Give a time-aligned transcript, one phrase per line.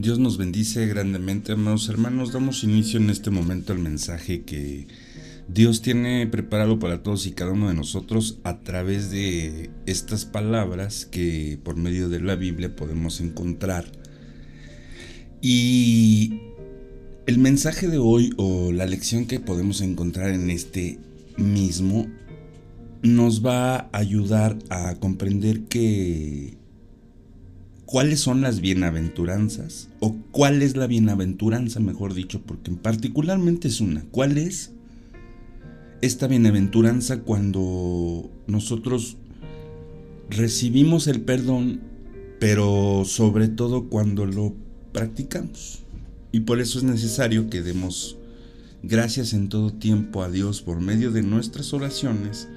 [0.00, 2.32] Dios nos bendice grandemente, amados hermanos.
[2.32, 4.86] Damos inicio en este momento al mensaje que
[5.48, 11.04] Dios tiene preparado para todos y cada uno de nosotros a través de estas palabras
[11.04, 13.90] que por medio de la Biblia podemos encontrar.
[15.42, 16.42] Y
[17.26, 21.00] el mensaje de hoy o la lección que podemos encontrar en este
[21.36, 22.06] mismo
[23.02, 26.56] nos va a ayudar a comprender que
[27.88, 34.04] cuáles son las bienaventuranzas o cuál es la bienaventuranza, mejor dicho, porque particularmente es una.
[34.10, 34.72] ¿Cuál es
[36.02, 39.16] esta bienaventuranza cuando nosotros
[40.28, 41.80] recibimos el perdón,
[42.38, 44.52] pero sobre todo cuando lo
[44.92, 45.82] practicamos?
[46.30, 48.18] Y por eso es necesario que demos
[48.82, 52.48] gracias en todo tiempo a Dios por medio de nuestras oraciones,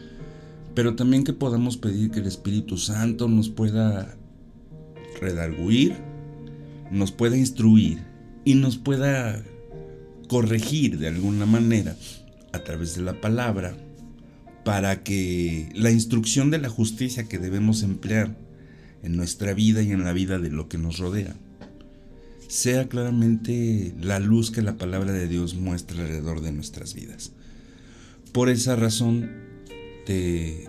[0.76, 4.18] pero también que podamos pedir que el Espíritu Santo nos pueda
[5.22, 5.96] redarguir,
[6.92, 8.00] nos pueda instruir
[8.44, 9.42] y nos pueda
[10.28, 11.96] corregir de alguna manera
[12.52, 13.78] a través de la palabra
[14.66, 18.36] para que la instrucción de la justicia que debemos emplear
[19.04, 21.36] en nuestra vida y en la vida de lo que nos rodea
[22.48, 27.32] sea claramente la luz que la palabra de Dios muestra alrededor de nuestras vidas.
[28.34, 29.32] Por esa razón
[30.06, 30.68] te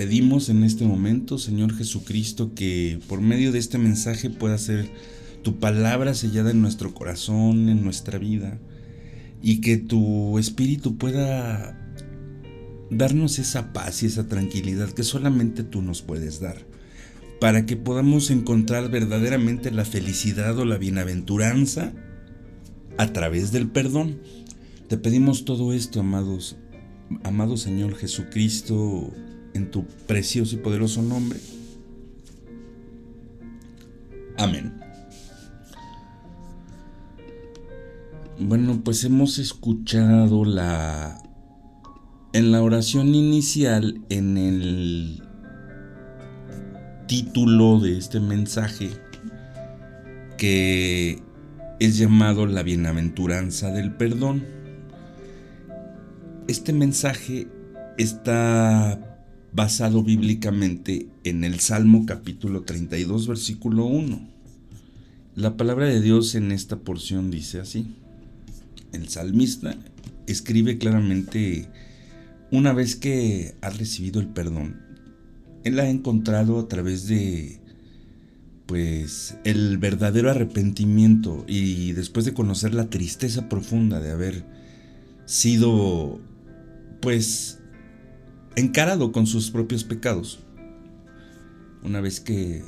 [0.00, 4.88] pedimos en este momento, Señor Jesucristo, que por medio de este mensaje pueda ser
[5.42, 8.58] tu palabra sellada en nuestro corazón, en nuestra vida,
[9.42, 11.78] y que tu espíritu pueda
[12.88, 16.56] darnos esa paz y esa tranquilidad que solamente tú nos puedes dar,
[17.38, 21.92] para que podamos encontrar verdaderamente la felicidad o la bienaventuranza
[22.96, 24.16] a través del perdón.
[24.88, 26.56] Te pedimos todo esto, amados,
[27.22, 29.12] amado Señor Jesucristo,
[29.54, 31.38] en tu precioso y poderoso nombre.
[34.38, 34.80] Amén.
[38.38, 41.22] Bueno, pues hemos escuchado la
[42.32, 45.22] en la oración inicial en el
[47.06, 48.90] título de este mensaje
[50.38, 51.20] que
[51.80, 54.44] es llamado la bienaventuranza del perdón.
[56.46, 57.48] Este mensaje
[57.98, 59.09] está
[59.52, 64.28] basado bíblicamente en el Salmo capítulo 32 versículo 1.
[65.36, 67.94] La palabra de Dios en esta porción dice así.
[68.92, 69.76] El salmista
[70.26, 71.68] escribe claramente
[72.50, 74.80] una vez que ha recibido el perdón,
[75.62, 77.60] él ha encontrado a través de
[78.66, 84.44] pues el verdadero arrepentimiento y después de conocer la tristeza profunda de haber
[85.26, 86.20] sido
[87.00, 87.59] pues
[88.56, 90.40] encarado con sus propios pecados.
[91.82, 92.62] Una vez que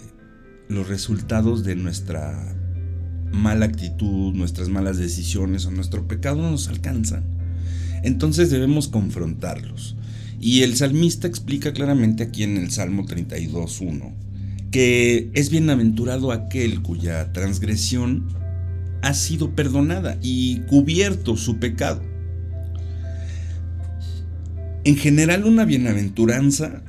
[0.68, 2.56] los resultados de nuestra
[3.32, 7.24] mala actitud, nuestras malas decisiones o nuestro pecado nos alcanzan,
[8.02, 9.96] entonces debemos confrontarlos.
[10.40, 14.22] Y el salmista explica claramente aquí en el Salmo 32.1
[14.72, 18.26] que es bienaventurado aquel cuya transgresión
[19.02, 22.02] ha sido perdonada y cubierto su pecado.
[24.84, 26.82] En general una bienaventuranza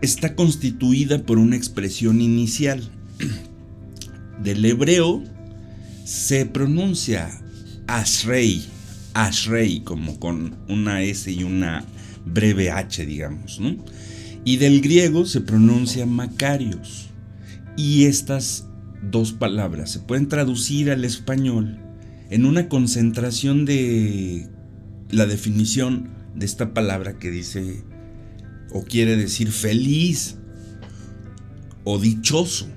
[0.00, 2.82] está constituida por una expresión inicial.
[4.42, 5.24] Del hebreo
[6.04, 7.30] se pronuncia
[7.88, 8.62] Ashrei,
[9.14, 11.84] Ashrei, como con una S y una
[12.24, 13.60] breve H, digamos,
[14.44, 17.08] Y del griego se pronuncia Macarios.
[17.76, 18.66] Y estas
[19.10, 21.80] dos palabras se pueden traducir al español
[22.30, 24.48] en una concentración de
[25.10, 27.82] la definición de esta palabra que dice
[28.70, 30.36] o quiere decir feliz
[31.84, 32.68] o dichoso.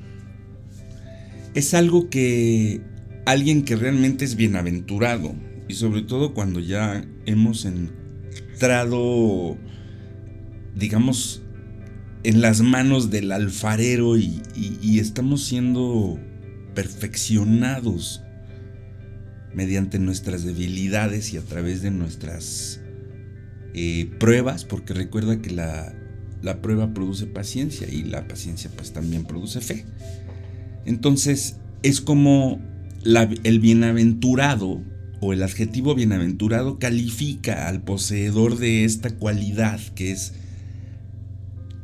[1.53, 2.81] Es algo que
[3.25, 5.33] alguien que realmente es bienaventurado
[5.67, 9.57] y sobre todo cuando ya hemos entrado,
[10.75, 11.41] digamos,
[12.23, 14.41] en las manos del alfarero y,
[14.99, 16.19] estamos siendo
[16.73, 18.21] perfeccionados
[19.53, 22.81] mediante nuestras debilidades y a través de nuestras
[23.77, 25.93] eh, pruebas, porque recuerda que la,
[26.61, 29.83] prueba produce paciencia y la paciencia pues también produce fe.
[30.85, 32.61] Entonces es como
[33.03, 34.81] el bienaventurado
[35.19, 40.31] o el adjetivo bienaventurado califica al poseedor de esta cualidad que es,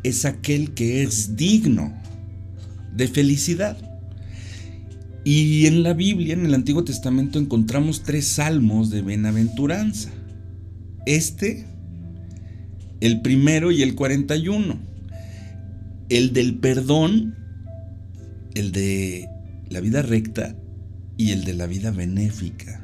[0.04, 1.94] es aquel que es digno
[2.96, 3.78] de felicidad.
[5.26, 10.10] Y en la Biblia, en el Antiguo Testamento, encontramos tres salmos de bienaventuranza.
[11.06, 11.66] Este
[13.02, 14.80] el primero y el 41.
[16.10, 17.36] El del perdón,
[18.54, 19.28] el de
[19.70, 20.56] la vida recta
[21.18, 22.82] y el de la vida benéfica.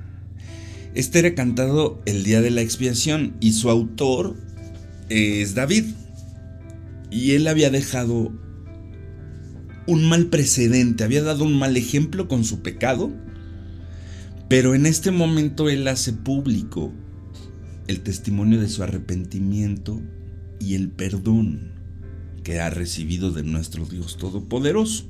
[0.96, 4.36] Este era cantado el día de la expiación y su autor
[5.10, 5.86] es David.
[7.12, 8.34] Y él había dejado
[9.86, 13.12] un mal precedente, había dado un mal ejemplo con su pecado,
[14.50, 16.92] pero en este momento él hace público
[17.88, 20.02] el testimonio de su arrepentimiento
[20.60, 21.72] y el perdón
[22.44, 25.06] que ha recibido de nuestro Dios Todopoderoso.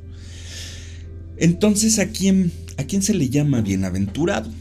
[1.38, 4.52] Entonces, ¿a quién, a quién se le llama bienaventurado?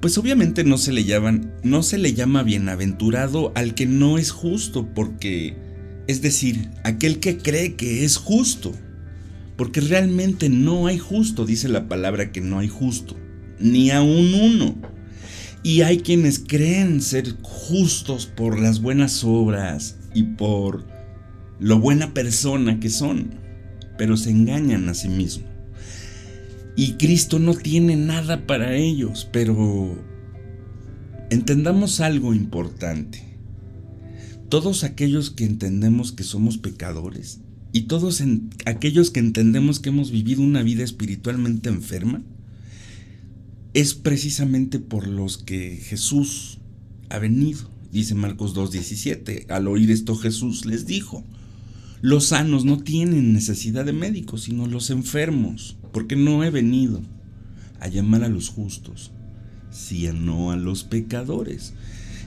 [0.00, 4.30] Pues obviamente no se le llaman, no se le llama bienaventurado al que no es
[4.30, 5.56] justo, porque
[6.06, 8.72] es decir, aquel que cree que es justo,
[9.56, 13.16] porque realmente no hay justo, dice la palabra que no hay justo,
[13.58, 14.93] ni a un uno.
[15.64, 20.84] Y hay quienes creen ser justos por las buenas obras y por
[21.58, 23.40] lo buena persona que son,
[23.96, 25.48] pero se engañan a sí mismos.
[26.76, 29.98] Y Cristo no tiene nada para ellos, pero
[31.30, 33.24] entendamos algo importante.
[34.50, 37.40] Todos aquellos que entendemos que somos pecadores
[37.72, 38.22] y todos
[38.66, 42.22] aquellos que entendemos que hemos vivido una vida espiritualmente enferma,
[43.74, 46.58] es precisamente por los que Jesús
[47.10, 47.68] ha venido.
[47.92, 51.24] Dice Marcos 2.17, al oír esto Jesús les dijo,
[52.00, 57.02] los sanos no tienen necesidad de médicos, sino los enfermos porque no he venido
[57.80, 59.12] a llamar a los justos,
[59.70, 61.72] sino a los pecadores.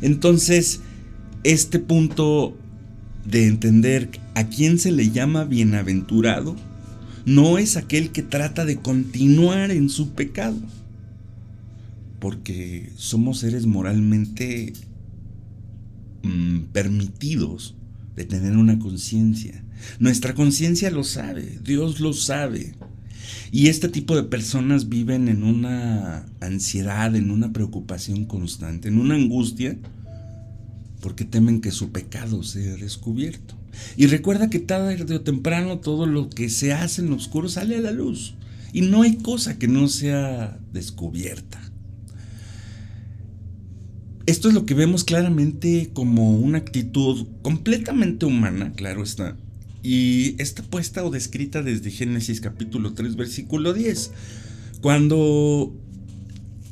[0.01, 0.81] Entonces,
[1.43, 2.57] este punto
[3.25, 6.55] de entender a quién se le llama bienaventurado
[7.25, 10.57] no es aquel que trata de continuar en su pecado,
[12.19, 14.73] porque somos seres moralmente
[16.23, 17.75] mm, permitidos
[18.15, 19.63] de tener una conciencia.
[19.99, 22.75] Nuestra conciencia lo sabe, Dios lo sabe.
[23.51, 29.15] Y este tipo de personas viven en una ansiedad, en una preocupación constante, en una
[29.15, 29.77] angustia,
[31.01, 33.55] porque temen que su pecado sea descubierto.
[33.95, 37.77] Y recuerda que tarde o temprano todo lo que se hace en lo oscuro sale
[37.77, 38.35] a la luz.
[38.73, 41.61] Y no hay cosa que no sea descubierta.
[44.27, 49.37] Esto es lo que vemos claramente como una actitud completamente humana, claro está,
[49.81, 54.11] y está puesta o descrita desde Génesis capítulo 3 versículo 10.
[54.81, 55.73] Cuando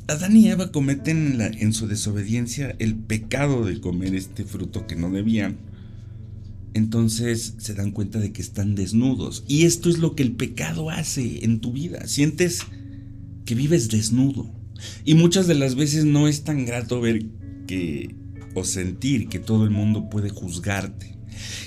[0.07, 5.09] Adán y Eva cometen en, su desobediencia el pecado de comer este fruto que no
[5.09, 5.55] debían,
[6.73, 9.45] entonces se dan cuenta de que están desnudos.
[9.47, 12.05] Y esto es lo que el pecado hace en tu vida.
[12.05, 12.63] Sientes
[13.45, 14.53] que vives desnudo.
[15.05, 17.23] Y muchas de las veces no es tan grato ver
[17.65, 18.15] que
[18.53, 21.17] o sentir que todo el mundo puede juzgarte.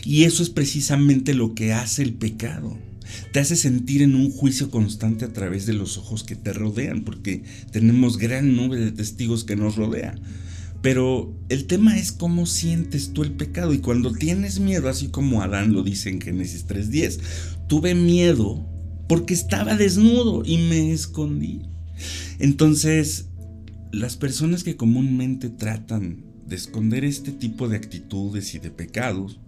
[0.05, 2.79] Y eso es precisamente lo que hace el pecado.
[3.33, 7.05] Te hace sentir en un juicio constante a través de los ojos que te rodean,
[7.05, 10.15] porque tenemos gran nube de testigos que nos rodea.
[10.83, 13.73] Pero el tema es cómo sientes tú el pecado.
[13.73, 17.21] Y cuando tienes miedo, así como Adán lo dice en Génesis 3.10,
[17.67, 18.67] tuve miedo
[19.09, 21.63] porque estaba desnudo y me escondí.
[22.39, 23.27] Entonces,
[23.93, 29.39] las personas que comúnmente tratan de esconder este tipo de actitudes y de pecados,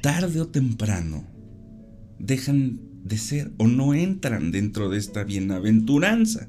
[0.00, 1.24] tarde o temprano
[2.18, 6.48] dejan de ser o no entran dentro de esta bienaventuranza.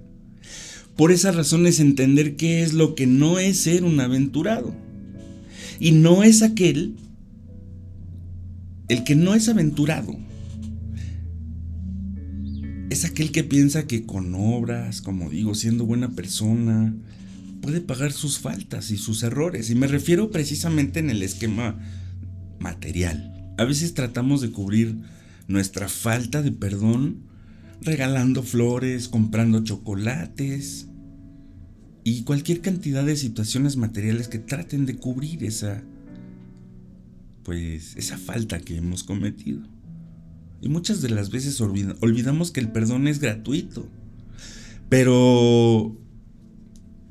[0.95, 4.75] Por esa razón es entender qué es lo que no es ser un aventurado.
[5.79, 6.95] Y no es aquel,
[8.87, 10.15] el que no es aventurado,
[12.91, 16.93] es aquel que piensa que con obras, como digo, siendo buena persona,
[17.61, 19.69] puede pagar sus faltas y sus errores.
[19.69, 21.79] Y me refiero precisamente en el esquema
[22.59, 23.53] material.
[23.57, 24.97] A veces tratamos de cubrir
[25.47, 27.23] nuestra falta de perdón
[27.81, 30.87] regalando flores, comprando chocolates
[32.03, 35.81] y cualquier cantidad de situaciones materiales que traten de cubrir esa
[37.43, 39.70] pues esa falta que hemos cometido.
[40.61, 43.87] Y muchas de las veces olvidamos que el perdón es gratuito.
[44.89, 45.97] Pero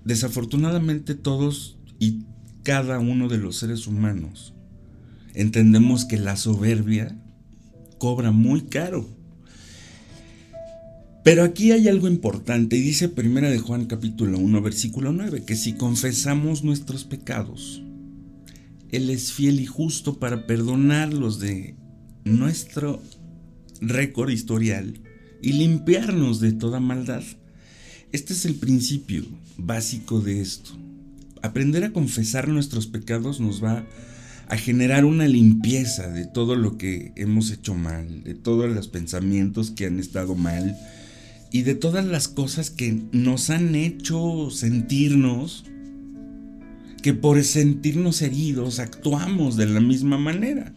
[0.04, 2.24] desafortunadamente todos y
[2.62, 4.54] cada uno de los seres humanos
[5.34, 7.16] entendemos que la soberbia
[7.98, 9.08] cobra muy caro.
[11.22, 15.54] Pero aquí hay algo importante, y dice Primera de Juan capítulo 1 versículo 9, que
[15.54, 17.82] si confesamos nuestros pecados,
[18.90, 21.76] Él es fiel y justo para perdonarlos de
[22.24, 23.02] nuestro
[23.80, 25.00] récord historial
[25.42, 27.22] y limpiarnos de toda maldad.
[28.12, 29.24] Este es el principio
[29.56, 30.72] básico de esto.
[31.42, 33.86] Aprender a confesar nuestros pecados nos va
[34.48, 39.70] a generar una limpieza de todo lo que hemos hecho mal, de todos los pensamientos
[39.70, 40.76] que han estado mal,
[41.52, 45.64] y de todas las cosas que nos han hecho sentirnos,
[47.02, 50.74] que por sentirnos heridos actuamos de la misma manera.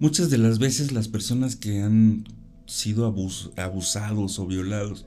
[0.00, 2.24] Muchas de las veces las personas que han
[2.66, 3.04] sido
[3.56, 5.06] abusados o violados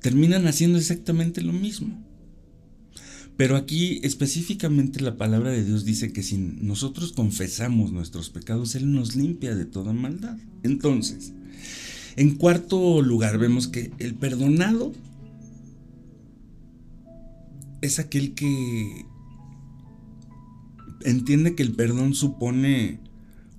[0.00, 2.04] terminan haciendo exactamente lo mismo.
[3.38, 8.92] Pero aquí específicamente la palabra de Dios dice que si nosotros confesamos nuestros pecados, Él
[8.92, 10.36] nos limpia de toda maldad.
[10.62, 11.32] Entonces,
[12.16, 14.92] en cuarto lugar vemos que el perdonado
[17.80, 19.06] es aquel que
[21.06, 23.00] entiende que el perdón supone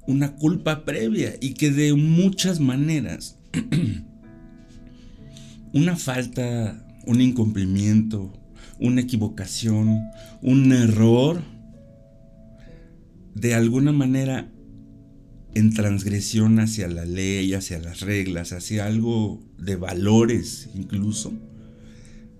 [0.08, 3.38] una culpa previa y que de muchas maneras
[5.74, 8.34] una falta, un incumplimiento,
[8.80, 10.02] una equivocación,
[10.42, 11.42] un error,
[13.36, 14.50] de alguna manera
[15.54, 21.34] en transgresión hacia la ley, hacia las reglas, hacia algo de valores incluso,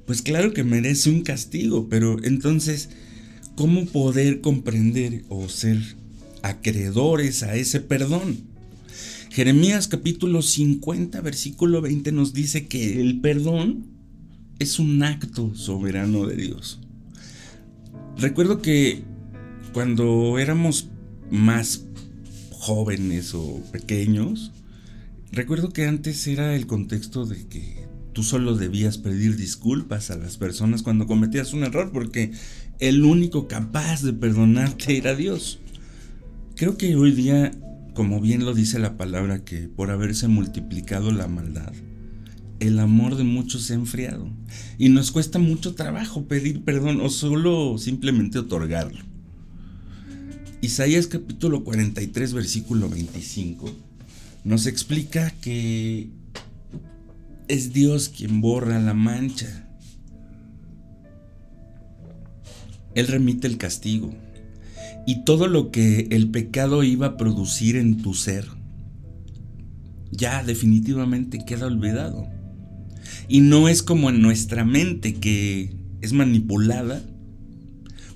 [0.06, 2.90] pues claro que merece un castigo, pero entonces,
[3.56, 5.80] ¿cómo poder comprender o ser
[6.44, 8.38] acreedores a ese perdón?
[9.30, 13.86] Jeremías capítulo 50, versículo 20 nos dice que el perdón
[14.60, 16.82] es un acto soberano de Dios.
[18.18, 19.04] Recuerdo que
[19.74, 20.90] cuando éramos
[21.30, 21.86] más
[22.52, 24.52] jóvenes o pequeños,
[25.32, 30.36] recuerdo que antes era el contexto de que tú solo debías pedir disculpas a las
[30.36, 32.34] personas cuando cometías un error porque
[32.80, 35.61] el único capaz de perdonarte era Dios.
[36.62, 37.52] Creo que hoy día,
[37.96, 41.74] como bien lo dice la palabra, que por haberse multiplicado la maldad,
[42.60, 44.30] el amor de muchos se ha enfriado
[44.78, 49.00] y nos cuesta mucho trabajo pedir perdón o solo simplemente otorgarlo.
[50.62, 53.76] Isaías capítulo 43 versículo 25
[54.44, 56.12] nos explica que
[57.48, 59.68] es Dios quien borra la mancha.
[62.94, 64.14] Él remite el castigo
[65.06, 68.46] y todo lo que el pecado iba a producir en tu ser
[70.12, 72.28] ya definitivamente queda olvidado.
[73.28, 77.02] Y no es como en nuestra mente que es manipulada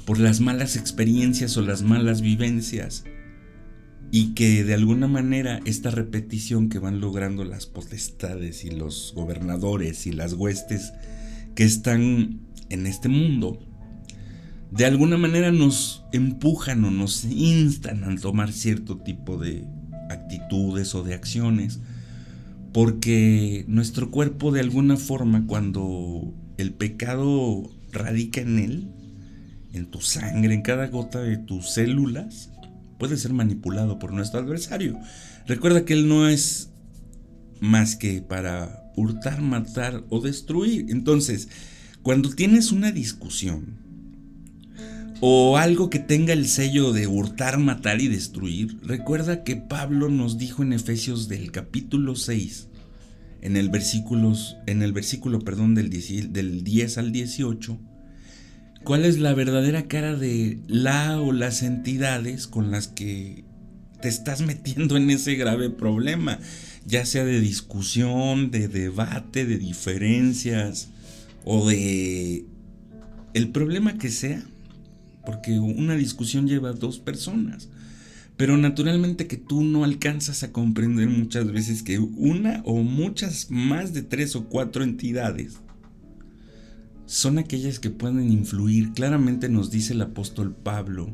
[0.05, 3.05] por las malas experiencias o las malas vivencias
[4.11, 10.05] y que de alguna manera esta repetición que van logrando las potestades y los gobernadores
[10.05, 10.93] y las huestes
[11.55, 13.59] que están en este mundo,
[14.75, 19.65] de alguna manera nos empujan o nos instan a tomar cierto tipo de
[20.09, 21.79] actitudes o de acciones
[22.73, 28.91] porque nuestro cuerpo de alguna forma cuando el pecado radica en él,
[29.71, 32.49] en tu sangre, en cada gota de tus células,
[32.99, 34.99] puede ser manipulado por nuestro adversario.
[35.47, 36.71] Recuerda que él no es
[37.61, 40.87] más que para hurtar, matar o destruir.
[40.89, 41.47] Entonces,
[42.03, 43.84] cuando tienes una discusión
[45.21, 50.37] o algo que tenga el sello de hurtar, matar y destruir, recuerda que Pablo nos
[50.37, 52.67] dijo en Efesios del capítulo 6,
[53.41, 57.79] en el, versículos, en el versículo perdón, del, 10, del 10 al 18,
[58.83, 63.45] cuál es la verdadera cara de la o las entidades con las que
[64.01, 66.39] te estás metiendo en ese grave problema,
[66.85, 70.89] ya sea de discusión, de debate, de diferencias
[71.45, 72.45] o de
[73.33, 74.43] el problema que sea
[75.25, 77.69] porque una discusión lleva a dos personas.
[78.37, 83.93] Pero naturalmente que tú no alcanzas a comprender muchas veces que una o muchas más
[83.93, 85.59] de tres o cuatro entidades
[87.05, 88.91] son aquellas que pueden influir.
[88.93, 91.13] Claramente nos dice el apóstol Pablo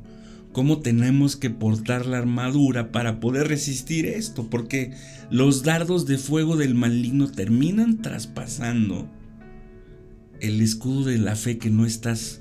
[0.51, 4.93] cómo tenemos que portar la armadura para poder resistir esto, porque
[5.29, 9.09] los dardos de fuego del maligno terminan traspasando
[10.39, 12.40] el escudo de la fe que no estás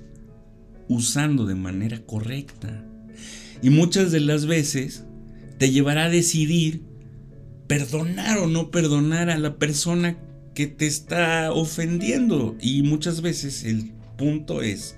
[0.90, 2.84] usando de manera correcta.
[3.62, 5.04] Y muchas de las veces
[5.56, 6.82] te llevará a decidir
[7.68, 10.18] perdonar o no perdonar a la persona
[10.52, 12.56] que te está ofendiendo.
[12.60, 14.96] Y muchas veces el punto es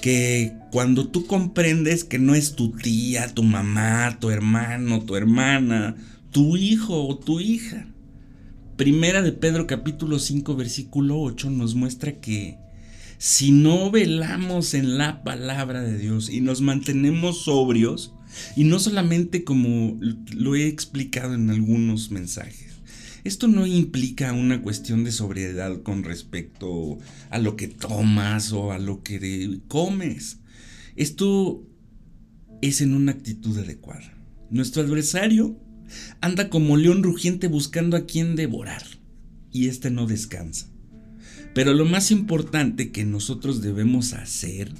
[0.00, 5.94] que cuando tú comprendes que no es tu tía, tu mamá, tu hermano, tu hermana,
[6.32, 7.86] tu hijo o tu hija.
[8.76, 12.58] Primera de Pedro capítulo 5 versículo 8 nos muestra que
[13.22, 18.12] si no velamos en la palabra de Dios y nos mantenemos sobrios,
[18.56, 19.96] y no solamente como
[20.34, 22.72] lo he explicado en algunos mensajes,
[23.22, 26.98] esto no implica una cuestión de sobriedad con respecto
[27.30, 30.40] a lo que tomas o a lo que comes.
[30.96, 31.64] Esto
[32.60, 34.18] es en una actitud adecuada.
[34.50, 35.60] Nuestro adversario
[36.20, 38.82] anda como león rugiente buscando a quien devorar.
[39.52, 40.71] y este no descansa.
[41.54, 44.72] Pero lo más importante que nosotros debemos hacer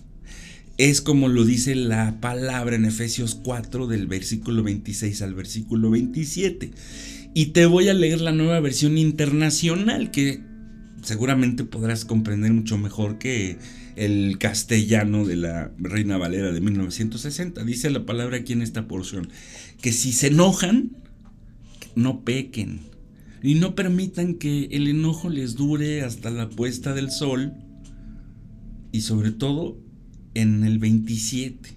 [0.78, 6.70] es como lo dice la palabra en Efesios 4 del versículo 26 al versículo 27.
[7.34, 10.40] Y te voy a leer la nueva versión internacional que
[11.02, 13.58] seguramente podrás comprender mucho mejor que
[13.96, 17.64] el castellano de la Reina Valera de 1960.
[17.64, 19.28] Dice la palabra aquí en esta porción,
[19.80, 20.96] que si se enojan,
[21.94, 22.91] no pequen
[23.42, 27.52] y no permitan que el enojo les dure hasta la puesta del sol
[28.92, 29.76] y sobre todo
[30.34, 31.70] en el 27.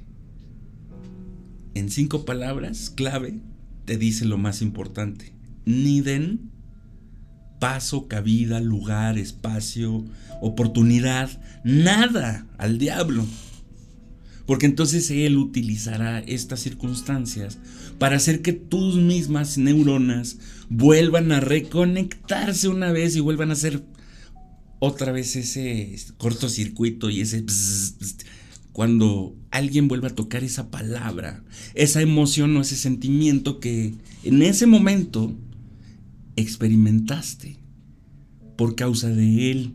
[1.74, 3.40] En cinco palabras clave
[3.86, 5.34] te dice lo más importante.
[5.66, 6.52] Ni den
[7.60, 10.06] paso, cabida, lugar, espacio,
[10.42, 11.30] oportunidad,
[11.64, 13.26] nada al diablo.
[14.46, 17.58] Porque entonces él utilizará estas circunstancias
[17.98, 20.38] para hacer que tus mismas neuronas
[20.70, 23.84] vuelvan a reconectarse una vez y vuelvan a hacer
[24.80, 27.46] otra vez ese cortocircuito y ese...
[28.72, 31.44] cuando alguien vuelva a tocar esa palabra,
[31.74, 33.94] esa emoción o ese sentimiento que
[34.24, 35.36] en ese momento
[36.36, 37.58] experimentaste
[38.56, 39.74] por causa de él.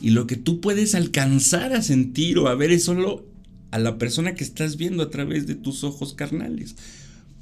[0.00, 3.26] Y lo que tú puedes alcanzar a sentir o a ver es solo
[3.70, 6.76] a la persona que estás viendo a través de tus ojos carnales.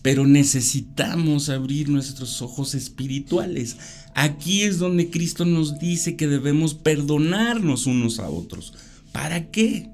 [0.03, 3.77] Pero necesitamos abrir nuestros ojos espirituales.
[4.15, 8.75] Aquí es donde Cristo nos dice que debemos perdonarnos unos a otros.
[9.13, 9.89] ¿Para qué?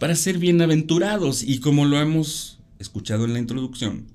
[0.00, 1.42] Para ser bienaventurados.
[1.44, 4.06] Y como lo hemos escuchado en la introducción,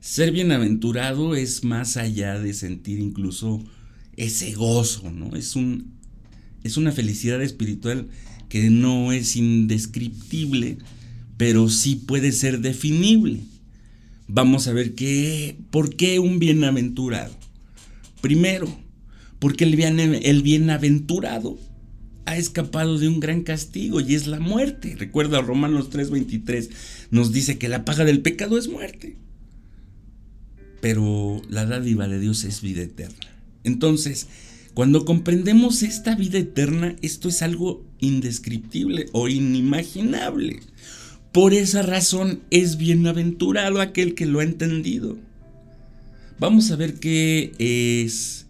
[0.00, 3.62] ser bienaventurado es más allá de sentir incluso
[4.16, 5.36] ese gozo, ¿no?
[5.36, 5.92] Es, un,
[6.64, 8.08] es una felicidad espiritual
[8.48, 10.78] que no es indescriptible,
[11.36, 13.40] pero sí puede ser definible.
[14.28, 17.34] Vamos a ver qué, por qué un bienaventurado.
[18.20, 18.68] Primero,
[19.38, 21.58] porque el, bien, el bienaventurado
[22.26, 24.96] ha escapado de un gran castigo y es la muerte.
[24.98, 26.68] Recuerda Romanos 3:23
[27.10, 29.16] nos dice que la paga del pecado es muerte.
[30.82, 33.34] Pero la dádiva de Dios es vida eterna.
[33.64, 34.26] Entonces,
[34.74, 40.60] cuando comprendemos esta vida eterna, esto es algo indescriptible o inimaginable.
[41.32, 45.16] Por esa razón es bienaventurado aquel que lo ha entendido.
[46.38, 48.46] Vamos a ver qué es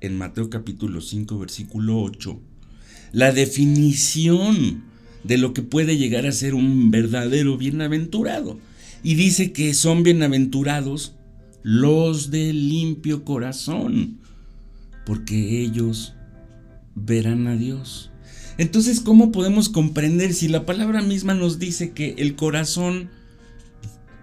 [0.00, 2.40] en Mateo capítulo 5 versículo 8
[3.12, 4.84] la definición
[5.24, 8.58] de lo que puede llegar a ser un verdadero bienaventurado.
[9.02, 11.14] Y dice que son bienaventurados
[11.62, 14.18] los de limpio corazón,
[15.06, 16.14] porque ellos
[16.94, 18.09] verán a Dios.
[18.60, 23.08] Entonces, ¿cómo podemos comprender si la palabra misma nos dice que el corazón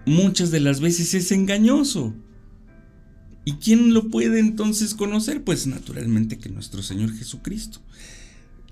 [0.06, 2.14] muchas de las veces es engañoso?
[3.44, 5.42] ¿Y quién lo puede entonces conocer?
[5.42, 7.80] Pues naturalmente que nuestro Señor Jesucristo.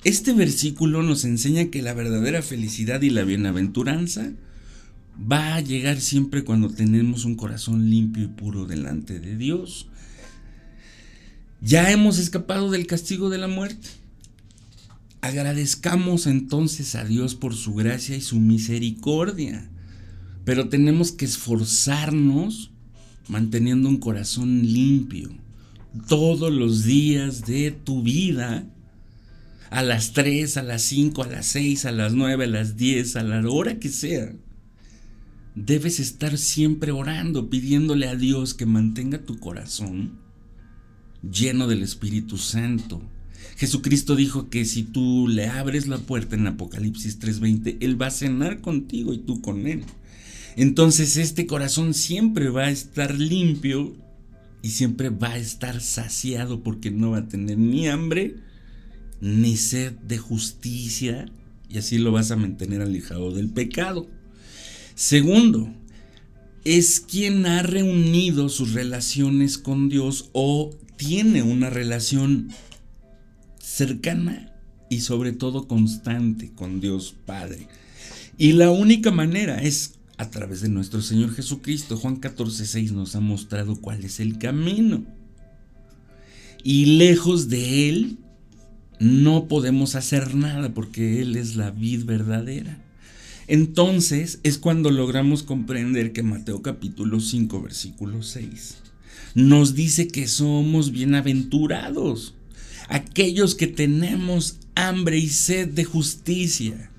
[0.05, 4.35] Este versículo nos enseña que la verdadera felicidad y la bienaventuranza
[5.21, 9.89] va a llegar siempre cuando tenemos un corazón limpio y puro delante de Dios.
[11.61, 14.06] Ya hemos escapado del castigo de la muerte.
[15.27, 19.69] Agradezcamos entonces a Dios por su gracia y su misericordia,
[20.45, 22.71] pero tenemos que esforzarnos
[23.27, 25.31] manteniendo un corazón limpio
[26.07, 28.69] todos los días de tu vida,
[29.71, 33.17] a las 3, a las 5, a las 6, a las 9, a las 10,
[33.17, 34.33] a la hora que sea.
[35.57, 40.21] Debes estar siempre orando, pidiéndole a Dios que mantenga tu corazón
[41.29, 43.03] lleno del Espíritu Santo
[43.57, 48.11] Jesucristo dijo que si tú le abres la puerta en Apocalipsis 3:20, Él va a
[48.11, 49.85] cenar contigo y tú con Él.
[50.57, 53.95] Entonces este corazón siempre va a estar limpio
[54.63, 58.37] y siempre va a estar saciado porque no va a tener ni hambre
[59.21, 61.27] ni sed de justicia
[61.69, 64.09] y así lo vas a mantener alejado del pecado.
[64.95, 65.73] Segundo,
[66.65, 72.49] es quien ha reunido sus relaciones con Dios o tiene una relación
[73.67, 74.53] cercana
[74.89, 77.67] y sobre todo constante con Dios Padre.
[78.39, 81.97] Y la única manera es a través de nuestro Señor Jesucristo.
[81.97, 85.05] Juan 14:6 nos ha mostrado cuál es el camino.
[86.63, 88.19] Y lejos de Él
[89.01, 92.81] no podemos hacer nada porque Él es la vid verdadera.
[93.49, 98.77] Entonces es cuando logramos comprender que Mateo capítulo 5 versículo 6
[99.35, 102.36] nos dice que somos bienaventurados
[102.89, 106.91] aquellos que tenemos hambre y sed de justicia,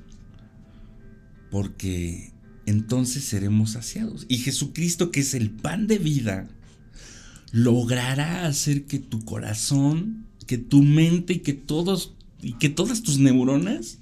[1.52, 2.32] porque
[2.66, 4.26] entonces seremos saciados.
[4.28, 6.50] Y Jesucristo, que es el pan de vida,
[7.52, 13.20] logrará hacer que tu corazón que tu mente y que todos y que todas tus
[13.20, 14.00] neuronas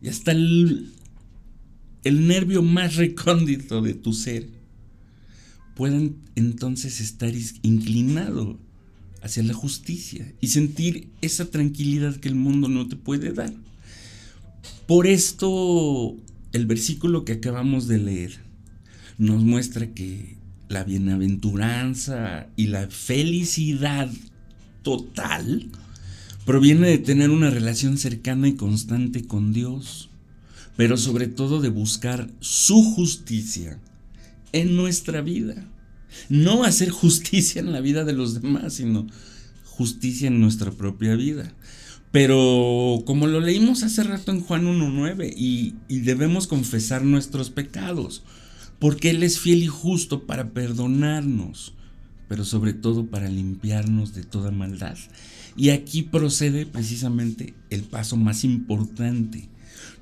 [0.00, 0.92] y hasta el,
[2.04, 4.48] el nervio más recóndito de tu ser
[5.74, 8.58] puedan entonces estar inclinado
[9.22, 13.52] hacia la justicia y sentir esa tranquilidad que el mundo no te puede dar.
[14.86, 16.16] Por esto
[16.52, 18.38] el versículo que acabamos de leer
[19.18, 20.36] nos muestra que
[20.68, 24.10] la bienaventuranza y la felicidad
[24.82, 25.68] total
[26.44, 30.10] proviene de tener una relación cercana y constante con Dios,
[30.76, 33.78] pero sobre todo de buscar su justicia
[34.52, 35.66] en nuestra vida.
[36.28, 39.06] No hacer justicia en la vida de los demás, sino
[39.64, 41.52] justicia en nuestra propia vida.
[42.12, 48.22] Pero como lo leímos hace rato en Juan 1.9, y, y debemos confesar nuestros pecados,
[48.78, 51.74] porque Él es fiel y justo para perdonarnos,
[52.28, 54.96] pero sobre todo para limpiarnos de toda maldad.
[55.56, 59.48] Y aquí procede precisamente el paso más importante.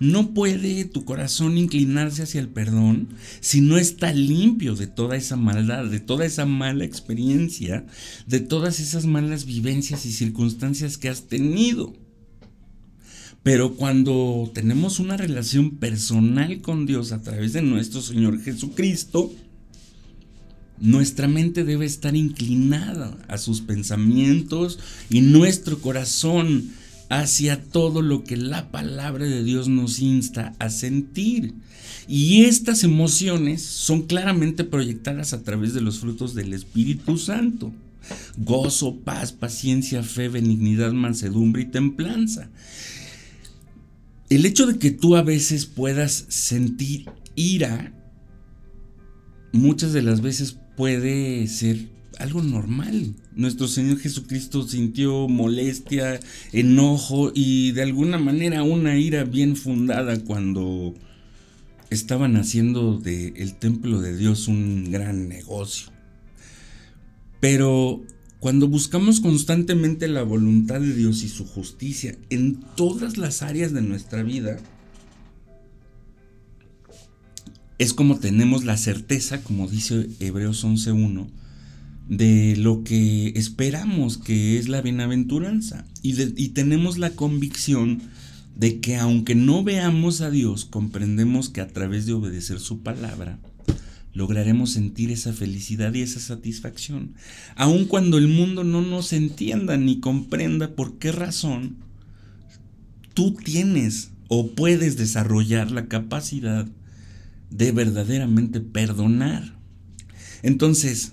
[0.05, 3.09] No puede tu corazón inclinarse hacia el perdón
[3.41, 7.87] si no está limpio de toda esa maldad, de toda esa mala experiencia,
[8.27, 11.95] de todas esas malas vivencias y circunstancias que has tenido.
[13.43, 19.33] Pero cuando tenemos una relación personal con Dios a través de nuestro Señor Jesucristo,
[20.79, 26.75] nuestra mente debe estar inclinada a sus pensamientos y nuestro corazón
[27.09, 31.55] hacia todo lo que la palabra de Dios nos insta a sentir.
[32.07, 37.73] Y estas emociones son claramente proyectadas a través de los frutos del Espíritu Santo.
[38.37, 42.51] Gozo, paz, paciencia, fe, benignidad, mansedumbre y templanza
[44.31, 47.93] el hecho de que tú a veces puedas sentir ira,
[49.53, 51.89] muchas de las veces puede ser
[52.25, 53.15] algo normal.
[53.37, 56.19] Nuestro Señor Jesucristo sintió molestia,
[56.53, 60.95] enojo y de alguna manera una ira bien fundada cuando
[61.91, 65.93] estaban haciendo del templo de Dios un gran negocio.
[67.41, 68.03] Pero
[68.41, 73.83] cuando buscamos constantemente la voluntad de Dios y su justicia en todas las áreas de
[73.83, 74.59] nuestra vida,
[77.79, 81.29] es como tenemos la certeza, como dice Hebreos 11.1,
[82.09, 85.87] de lo que esperamos que es la bienaventuranza.
[86.03, 88.03] Y, y tenemos la convicción
[88.57, 93.39] de que aunque no veamos a Dios, comprendemos que a través de obedecer su palabra,
[94.13, 97.15] lograremos sentir esa felicidad y esa satisfacción,
[97.57, 101.77] aun cuando el mundo no nos entienda ni comprenda por qué razón
[103.13, 106.67] tú tienes o puedes desarrollar la capacidad
[107.51, 109.59] de verdaderamente perdonar.
[110.43, 111.13] Entonces,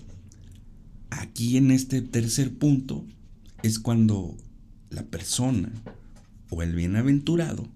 [1.12, 3.06] aquí en este tercer punto
[3.62, 4.36] es cuando
[4.90, 5.72] la persona
[6.50, 7.68] o el bienaventurado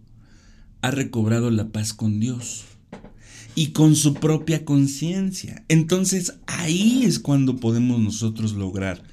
[0.81, 2.65] ha recobrado la paz con Dios
[3.53, 5.63] y con su propia conciencia.
[5.67, 9.03] Entonces ahí es cuando podemos nosotros lograr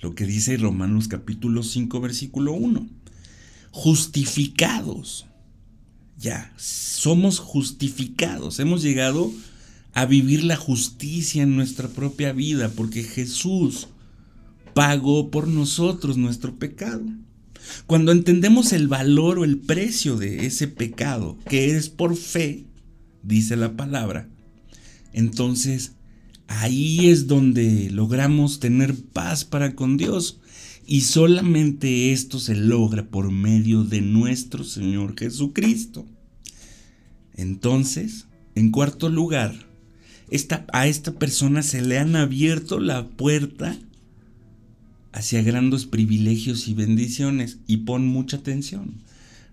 [0.00, 2.86] lo que dice Romanos capítulo 5 versículo 1.
[3.70, 5.26] Justificados.
[6.16, 8.58] Ya, somos justificados.
[8.58, 9.57] Hemos llegado a
[10.06, 13.88] vivir la justicia en nuestra propia vida porque Jesús
[14.74, 17.04] pagó por nosotros nuestro pecado.
[17.86, 22.66] Cuando entendemos el valor o el precio de ese pecado, que es por fe,
[23.22, 24.28] dice la palabra,
[25.12, 25.92] entonces
[26.46, 30.40] ahí es donde logramos tener paz para con Dios.
[30.86, 36.06] Y solamente esto se logra por medio de nuestro Señor Jesucristo.
[37.34, 39.67] Entonces, en cuarto lugar,
[40.72, 43.76] a esta persona se le han abierto la puerta
[45.12, 47.58] hacia grandes privilegios y bendiciones.
[47.66, 49.02] Y pon mucha atención.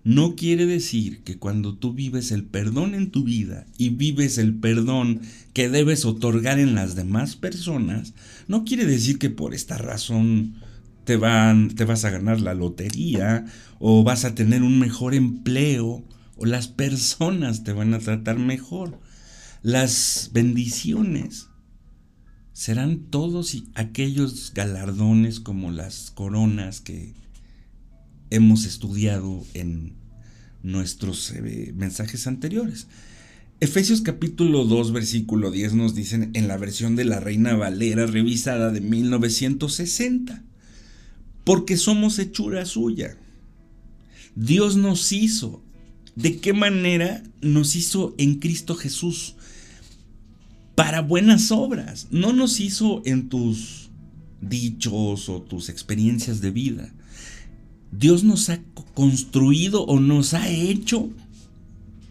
[0.04, 4.54] No quiere decir que cuando tú vives el perdón en tu vida y vives el
[4.54, 5.20] perdón
[5.52, 8.14] que debes otorgar en las demás personas,
[8.46, 10.54] no quiere decir que por esta razón
[11.04, 13.46] te, van, te vas a ganar la lotería
[13.80, 16.04] o vas a tener un mejor empleo
[16.36, 19.00] o las personas te van a tratar mejor.
[19.66, 21.48] Las bendiciones
[22.52, 27.14] serán todos aquellos galardones como las coronas que
[28.30, 29.94] hemos estudiado en
[30.62, 32.86] nuestros eh, mensajes anteriores.
[33.58, 38.70] Efesios capítulo 2 versículo 10 nos dicen en la versión de la Reina Valera revisada
[38.70, 40.44] de 1960,
[41.42, 43.18] porque somos hechura suya.
[44.36, 45.60] Dios nos hizo.
[46.14, 49.35] ¿De qué manera nos hizo en Cristo Jesús?
[50.76, 52.06] Para buenas obras.
[52.12, 53.90] No nos hizo en tus
[54.40, 56.92] dichos o tus experiencias de vida
[57.92, 58.60] Dios nos ha
[58.94, 61.08] construido o nos ha hecho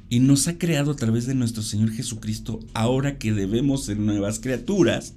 [0.10, 4.40] y nos ha creado a través de nuestro Señor Jesucristo ahora que debemos ser nuevas
[4.40, 5.14] criaturas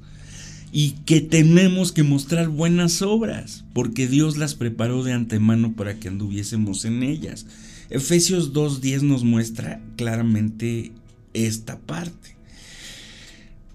[0.72, 6.08] y que tenemos que mostrar buenas obras, porque Dios las preparó de antemano para que
[6.08, 7.46] anduviésemos en ellas.
[7.88, 10.92] Efesios 2.10 nos muestra claramente
[11.32, 12.37] esta parte.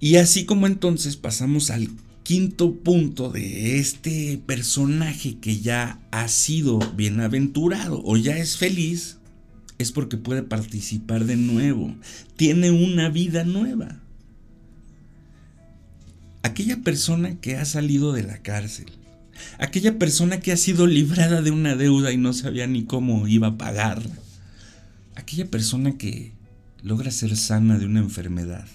[0.04, 1.88] Y así como entonces pasamos al
[2.24, 9.20] quinto punto de este personaje que ya ha sido bienaventurado o ya es feliz,
[9.78, 11.96] es porque puede participar de nuevo,
[12.36, 14.02] tiene una vida nueva.
[16.42, 18.88] Aquella persona que ha salido de la cárcel,
[19.58, 23.48] aquella persona que ha sido librada de una deuda y no sabía ni cómo iba
[23.48, 24.18] a pagarla,
[25.16, 26.34] aquella persona que
[26.82, 28.68] logra ser sana de una enfermedad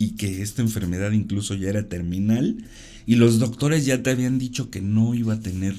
[0.00, 2.64] y que esta enfermedad incluso ya era terminal
[3.04, 5.76] y los doctores ya te habían dicho que no iba a tener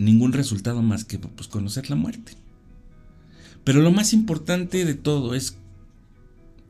[0.00, 2.32] ningún resultado más que pues, conocer la muerte.
[3.62, 5.56] Pero lo más importante de todo es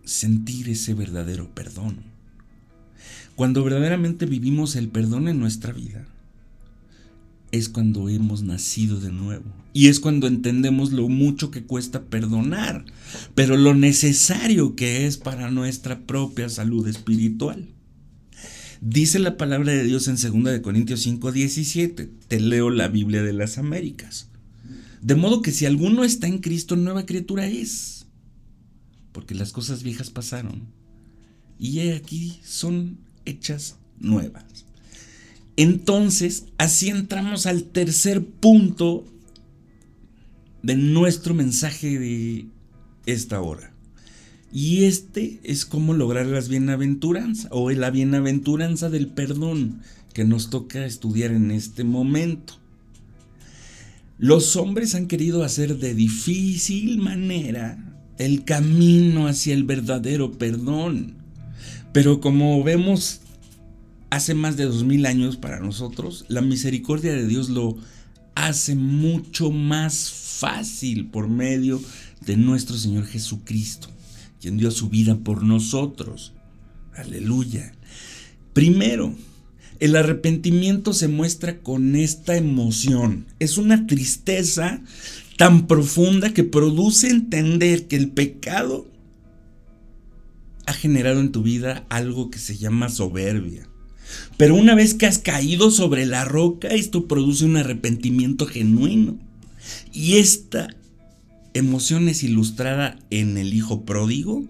[0.04, 2.02] sentir ese verdadero perdón.
[3.36, 6.04] Cuando verdaderamente vivimos el perdón en nuestra vida,
[7.54, 9.44] es cuando hemos nacido de nuevo.
[9.72, 12.84] Y es cuando entendemos lo mucho que cuesta perdonar,
[13.34, 17.68] pero lo necesario que es para nuestra propia salud espiritual.
[18.80, 22.10] Dice la palabra de Dios en 2 Corintios 5, 17.
[22.28, 24.28] Te leo la Biblia de las Américas.
[25.00, 28.06] De modo que si alguno está en Cristo, nueva criatura es.
[29.12, 30.62] Porque las cosas viejas pasaron.
[31.58, 34.63] Y aquí son hechas nuevas.
[35.56, 39.04] Entonces, así entramos al tercer punto
[40.62, 42.46] de nuestro mensaje de
[43.06, 43.72] esta hora.
[44.52, 50.86] Y este es cómo lograr las bienaventuranzas o la bienaventuranza del perdón que nos toca
[50.86, 52.54] estudiar en este momento.
[54.16, 61.16] Los hombres han querido hacer de difícil manera el camino hacia el verdadero perdón.
[61.92, 63.20] Pero como vemos
[64.14, 67.76] hace más de dos mil años para nosotros, la misericordia de Dios lo
[68.36, 71.80] hace mucho más fácil por medio
[72.24, 73.88] de nuestro Señor Jesucristo,
[74.40, 76.32] quien dio su vida por nosotros.
[76.94, 77.74] Aleluya.
[78.52, 79.14] Primero,
[79.80, 83.26] el arrepentimiento se muestra con esta emoción.
[83.40, 84.80] Es una tristeza
[85.36, 88.88] tan profunda que produce entender que el pecado
[90.66, 93.68] ha generado en tu vida algo que se llama soberbia.
[94.36, 99.16] Pero una vez que has caído sobre la roca, esto produce un arrepentimiento genuino.
[99.92, 100.68] Y esta
[101.54, 104.44] emoción es ilustrada en el Hijo Pródigo,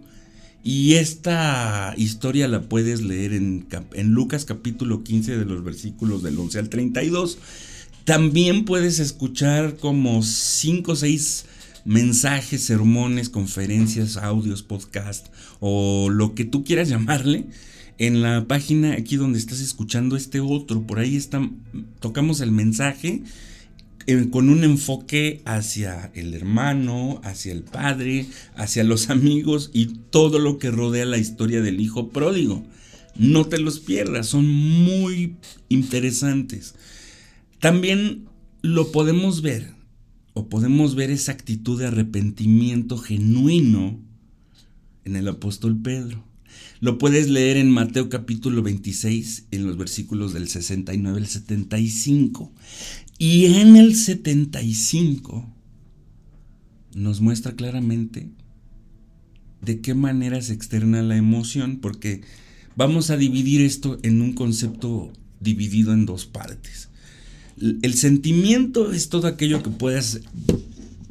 [0.64, 3.66] y esta historia la puedes leer en,
[4.06, 7.36] Lucas capítulo 15 de los versículos del 11 al 32.
[8.06, 11.44] También puedes escuchar como 5 o 6
[11.84, 15.26] mensajes, sermones, conferencias, audios, podcast
[15.60, 17.44] o lo que tú quieras llamarle
[17.98, 20.87] en la página aquí donde estás escuchando este otro.
[20.87, 21.48] Por ahí está,
[22.00, 23.22] tocamos el mensaje
[24.30, 30.59] con un enfoque hacia el hermano, hacia el padre, hacia los amigos y todo lo
[30.59, 32.64] que rodea la historia del hijo pródigo.
[33.16, 35.37] No te los pierdas, son muy
[35.68, 36.74] interesantes.
[37.61, 38.28] También
[38.61, 39.72] lo podemos ver,
[40.35, 44.00] o podemos ver esa actitud de arrepentimiento genuino
[45.04, 46.24] en el apóstol Pedro.
[46.80, 52.52] Lo puedes leer en Mateo capítulo 26, en los versículos del 69 al 75.
[53.18, 55.50] Y en el 75
[56.94, 58.30] nos muestra claramente
[59.62, 62.22] de qué manera se externa la emoción, porque
[62.76, 66.88] vamos a dividir esto en un concepto dividido en dos partes.
[67.60, 70.20] El sentimiento es todo aquello que puedas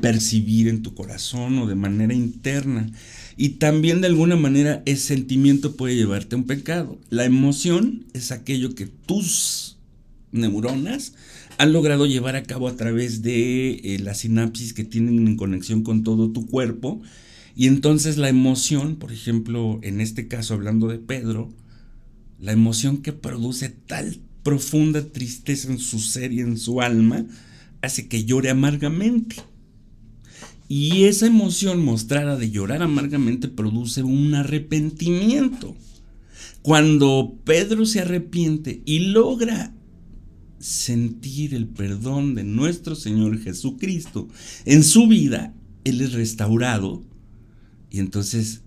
[0.02, 2.92] percibir en tu corazón o de manera interna.
[3.36, 7.00] Y también de alguna manera ese sentimiento puede llevarte a un pecado.
[7.10, 9.78] La emoción es aquello que tus
[10.32, 11.14] neuronas
[11.58, 15.84] han logrado llevar a cabo a través de eh, la sinapsis que tienen en conexión
[15.84, 17.02] con todo tu cuerpo.
[17.56, 21.52] Y entonces la emoción, por ejemplo, en este caso hablando de Pedro,
[22.40, 27.26] la emoción que produce tal profunda tristeza en su ser y en su alma,
[27.82, 29.38] hace que llore amargamente.
[30.68, 35.76] Y esa emoción mostrada de llorar amargamente produce un arrepentimiento.
[36.62, 39.74] Cuando Pedro se arrepiente y logra
[40.60, 44.30] sentir el perdón de nuestro Señor Jesucristo
[44.66, 47.04] en su vida, Él es restaurado
[47.92, 48.64] y entonces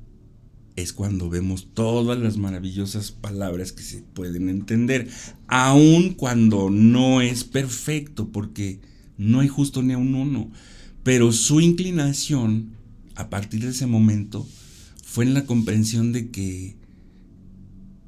[0.77, 5.09] es cuando vemos todas las maravillosas palabras que se pueden entender,
[5.49, 8.81] aun cuando no es perfecto, porque
[9.19, 10.51] No hay justo ni a un uno.
[11.07, 12.73] Pero su inclinación,
[13.15, 14.45] a partir de ese momento,
[15.05, 16.75] fue en la comprensión de que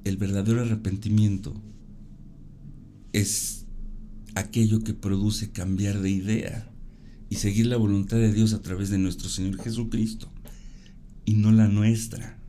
[0.03, 1.55] el verdadero arrepentimiento
[3.13, 3.67] es
[4.35, 6.73] aquello que produce cambiar de idea
[7.31, 10.29] y seguir la voluntad de Dios a través de nuestro Señor Jesucristo
[11.25, 12.43] y no la nuestra.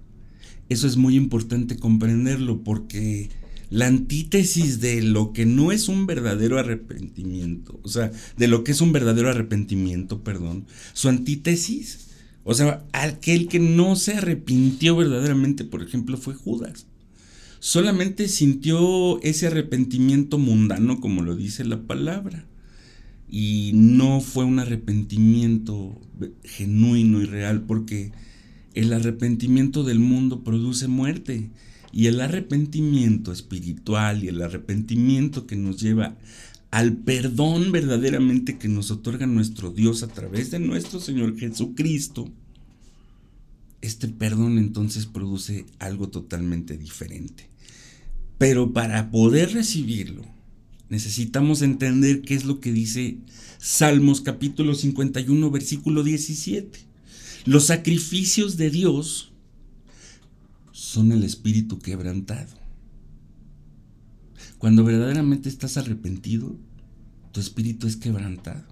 [0.67, 3.29] Eso es muy importante comprenderlo porque
[3.69, 8.71] la antítesis de lo que no es un verdadero arrepentimiento, o sea, de lo que
[8.71, 12.07] es un verdadero arrepentimiento, perdón, su antítesis,
[12.43, 16.87] o sea, aquel que no se arrepintió verdaderamente, por ejemplo, fue Judas.
[17.59, 22.47] Solamente sintió ese arrepentimiento mundano, como lo dice la palabra,
[23.29, 26.01] y no fue un arrepentimiento
[26.43, 28.13] genuino y real, porque
[28.73, 31.51] el arrepentimiento del mundo produce muerte
[31.91, 36.17] y el arrepentimiento espiritual y el arrepentimiento que nos lleva
[36.71, 42.29] al perdón verdaderamente que nos otorga nuestro Dios a través de nuestro Señor Jesucristo,
[43.81, 47.49] este perdón entonces produce algo totalmente diferente.
[48.37, 50.23] Pero para poder recibirlo,
[50.89, 53.17] necesitamos entender qué es lo que dice
[53.57, 56.79] Salmos capítulo 51, versículo 17.
[57.45, 59.28] Los sacrificios de Dios
[60.79, 62.57] son el espíritu quebrantado.
[64.57, 66.55] Cuando verdaderamente estás arrepentido,
[67.33, 68.63] tu espíritu es quebrantado.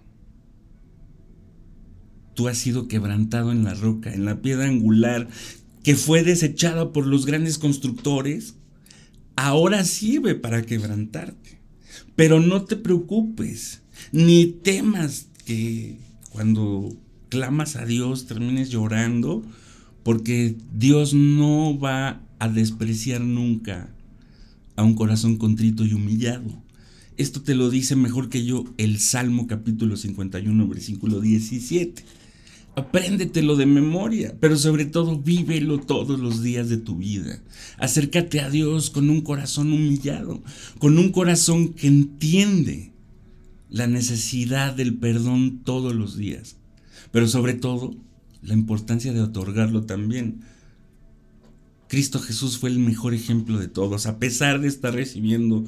[2.33, 5.27] Tú has sido quebrantado en la roca, en la piedra angular
[5.83, 8.55] que fue desechada por los grandes constructores.
[9.35, 11.59] Ahora sirve para quebrantarte.
[12.15, 13.81] Pero no te preocupes,
[14.13, 15.97] ni temas que
[16.29, 16.95] cuando
[17.27, 19.43] clamas a Dios termines llorando
[20.07, 23.93] porque Dios no va a despreciar nunca
[24.77, 26.63] a un corazón contrito y humillado.
[27.17, 32.05] Esto te lo dice mejor que yo el Salmo capítulo 51, versículo 17.
[32.77, 37.43] Apréndetelo de memoria, pero sobre todo vívelo todos los días de tu vida.
[37.77, 40.41] Acércate a Dios con un corazón humillado,
[40.79, 42.93] con un corazón que entiende
[43.69, 46.55] la necesidad del perdón todos los días.
[47.11, 47.93] Pero sobre todo,
[48.41, 50.41] la importancia de otorgarlo también.
[51.87, 55.65] Cristo Jesús fue el mejor ejemplo de todos, a pesar de estar recibiendo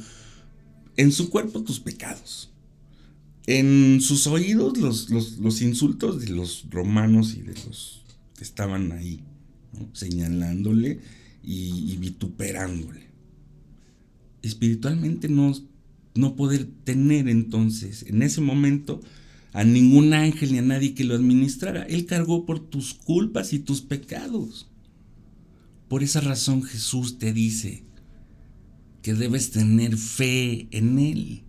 [0.97, 2.51] en su cuerpo tus pecados,
[3.47, 4.77] en sus oídos
[5.09, 8.03] los, insultos de los romanos y de los
[8.37, 9.21] que estaban ahí,
[9.93, 10.99] señalándole
[11.41, 13.07] y, vituperándole.
[14.41, 15.53] Espiritualmente no,
[16.15, 19.01] no poder tener entonces en ese momento
[19.53, 21.83] a ningún ángel ni a nadie que lo administrara.
[21.83, 24.67] Él cargó por tus culpas y tus pecados.
[25.87, 27.83] Por esa razón Jesús te dice
[29.01, 31.41] que debes tener fe en Él,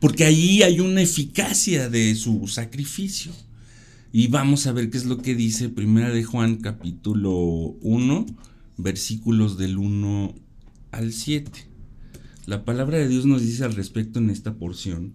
[0.00, 3.32] porque allí hay una eficacia de su sacrificio.
[4.12, 7.34] Y vamos a ver qué es lo que dice Primera de Juan capítulo
[7.82, 8.26] 1,
[8.76, 10.34] versículos del 1
[10.92, 11.50] al 7.
[12.46, 15.14] La palabra de Dios nos dice al respecto en esta porción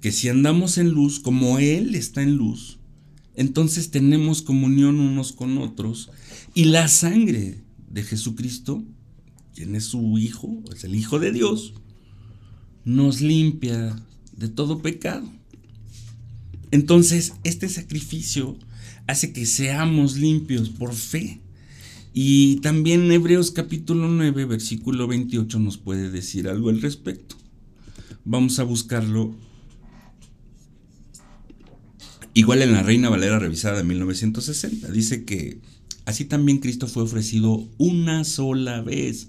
[0.00, 2.78] que si andamos en luz como Él está en luz,
[3.34, 6.10] entonces tenemos comunión unos con otros
[6.54, 8.84] y la sangre de Jesucristo,
[9.54, 11.74] quien es su Hijo, es el Hijo de Dios,
[12.84, 13.96] nos limpia
[14.36, 15.30] de todo pecado.
[16.70, 18.56] Entonces, este sacrificio
[19.06, 21.40] hace que seamos limpios por fe.
[22.14, 27.36] Y también Hebreos capítulo 9, versículo 28 nos puede decir algo al respecto.
[28.24, 29.36] Vamos a buscarlo
[32.40, 35.60] Igual en la Reina Valera revisada de 1960, dice que
[36.06, 39.28] así también Cristo fue ofrecido una sola vez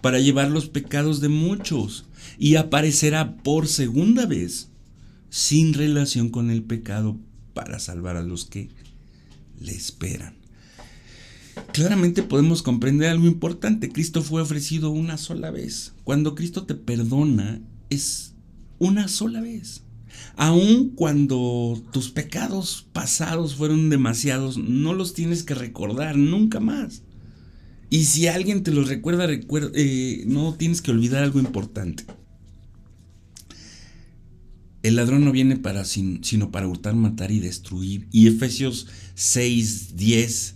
[0.00, 4.70] para llevar los pecados de muchos y aparecerá por segunda vez
[5.30, 7.16] sin relación con el pecado
[7.54, 8.70] para salvar a los que
[9.60, 10.34] le esperan.
[11.72, 13.92] Claramente podemos comprender algo importante.
[13.92, 15.94] Cristo fue ofrecido una sola vez.
[16.02, 18.34] Cuando Cristo te perdona es
[18.80, 19.84] una sola vez.
[20.36, 27.02] Aun cuando tus pecados pasados fueron demasiados, no los tienes que recordar nunca más.
[27.90, 32.04] Y si alguien te los recuerda, eh, no tienes que olvidar algo importante.
[34.82, 38.06] El ladrón no viene para sino para hurtar, matar y destruir.
[38.12, 40.54] Y Efesios 6, 10,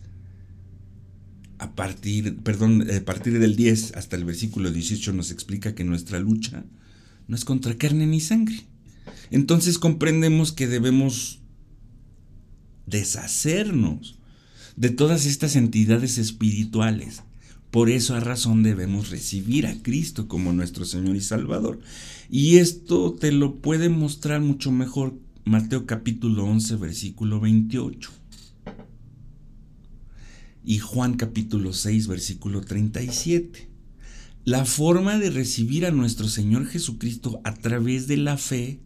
[1.63, 6.19] a partir, perdón, a partir del 10 hasta el versículo 18 nos explica que nuestra
[6.19, 6.65] lucha
[7.29, 8.67] no es contra carne ni sangre,
[9.31, 11.41] entonces comprendemos que debemos
[12.87, 14.19] deshacernos
[14.77, 17.23] de todas estas entidades espirituales.
[17.71, 21.81] Por eso a razón debemos recibir a Cristo como nuestro Señor y Salvador.
[22.31, 28.11] Y esto te lo puede mostrar mucho mejor Mateo capítulo 11, versículo 28.
[30.65, 33.69] Y Juan capítulo 6, versículo 37.
[34.45, 38.81] La forma de recibir a nuestro Señor Jesucristo a través de la fe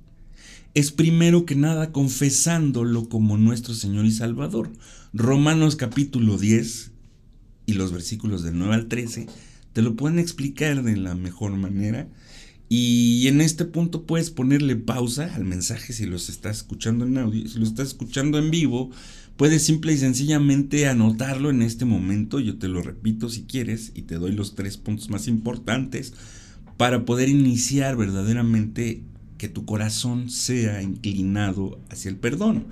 [0.76, 4.70] es primero que nada confesándolo como nuestro Señor y Salvador.
[5.14, 6.90] Romanos capítulo 10
[7.64, 9.26] y los versículos del 9 al 13
[9.72, 12.10] te lo pueden explicar de la mejor manera
[12.68, 17.48] y en este punto puedes ponerle pausa al mensaje si los estás escuchando en audio,
[17.48, 18.90] si lo estás escuchando en vivo,
[19.38, 24.02] puedes simple y sencillamente anotarlo en este momento, yo te lo repito si quieres y
[24.02, 26.12] te doy los tres puntos más importantes
[26.76, 29.04] para poder iniciar verdaderamente
[29.36, 32.66] que tu corazón sea inclinado hacia el perdón.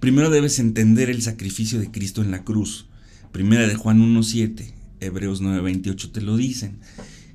[0.00, 2.86] Primero debes entender el sacrificio de Cristo en la cruz.
[3.32, 6.78] Primera de Juan 1.7, Hebreos 9.28 te lo dicen.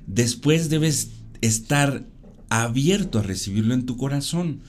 [0.06, 1.10] Después debes
[1.40, 2.06] estar
[2.48, 4.60] abierto a recibirlo en tu corazón.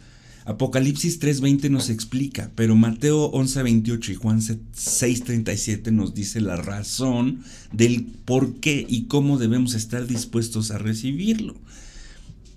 [0.46, 7.42] Apocalipsis 3:20 nos explica, pero Mateo 11:28 y Juan 6:37 nos dice la razón
[7.74, 11.56] del por qué y cómo debemos estar dispuestos a recibirlo.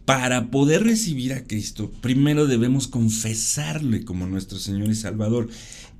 [0.08, 5.50] Para poder recibir a Cristo, primero debemos confesarle como nuestro Señor y Salvador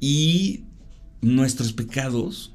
[0.01, 0.63] y
[1.21, 2.55] nuestros pecados,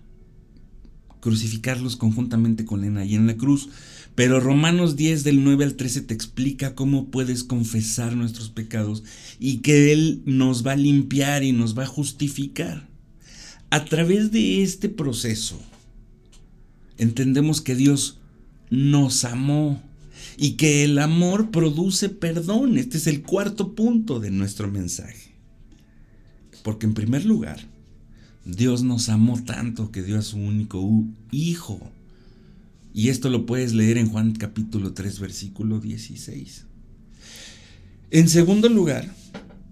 [1.20, 3.70] crucificarlos conjuntamente con Él ahí en la cruz.
[4.16, 9.04] Pero Romanos 10 del 9 al 13 te explica cómo puedes confesar nuestros pecados
[9.38, 12.89] y que Él nos va a limpiar y nos va a justificar.
[13.70, 15.62] A través de este proceso,
[16.97, 18.18] entendemos que Dios
[18.72, 19.93] nos amó
[20.38, 22.78] y que el amor produce perdón.
[22.78, 25.34] Este es el cuarto punto de nuestro mensaje.
[26.63, 27.59] Porque en primer lugar,
[28.45, 31.80] Dios nos amó tanto que dio a su único hijo
[32.93, 36.65] y esto lo puedes leer en Juan capítulo 3, versículo 16.
[38.11, 39.11] En segundo lugar,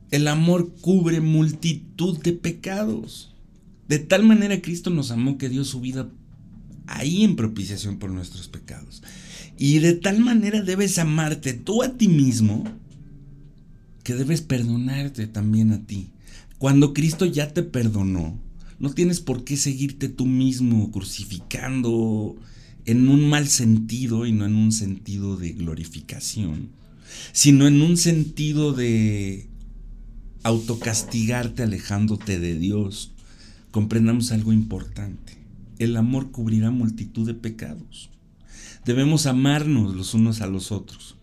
[0.10, 3.36] el amor cubre multitud de pecados.
[3.88, 6.10] De tal manera Cristo nos amó que dio su vida
[6.88, 9.04] ahí en propiciación por nuestros pecados.
[9.62, 12.64] Y de tal manera debes amarte tú a ti mismo
[14.04, 16.10] que debes perdonarte también a ti.
[16.58, 18.40] Cuando Cristo ya te perdonó,
[18.80, 22.36] no tienes por qué seguirte tú mismo crucificando,
[22.88, 26.70] en un mal sentido y no en un sentido de glorificación,
[27.32, 29.48] sino en un sentido de
[30.42, 33.12] autocastigarte alejándote de Dios.
[33.70, 35.38] Comprendamos algo importante.
[35.78, 38.10] El amor cubrirá multitud de pecados.
[38.86, 41.18] Debemos amarnos los unos a los otros.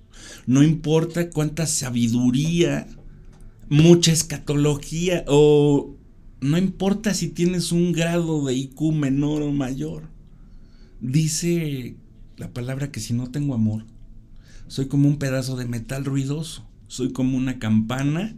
[0.47, 2.87] No importa cuánta sabiduría,
[3.69, 5.95] mucha escatología o
[6.41, 10.09] no importa si tienes un grado de IQ menor o mayor
[11.01, 11.95] Dice
[12.37, 13.85] la palabra que si no tengo amor,
[14.67, 18.35] soy como un pedazo de metal ruidoso, soy como una campana